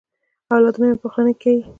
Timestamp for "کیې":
1.41-1.61